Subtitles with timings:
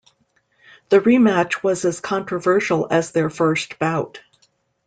[0.89, 4.19] The rematch was as controversial as their first bout.